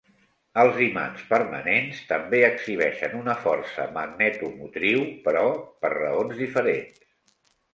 [0.59, 5.45] Els imants permanents també exhibeixen una força magnetomotriu, però
[5.85, 7.07] per raons diferents.